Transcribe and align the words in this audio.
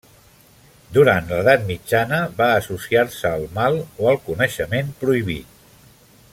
Durant 0.95 1.27
l'edat 1.31 1.67
mitjana 1.67 2.21
va 2.41 2.49
associar-se 2.61 3.29
al 3.39 3.47
mal 3.61 3.79
o 4.05 4.11
al 4.13 4.21
coneixement 4.31 4.93
prohibit. 5.05 5.65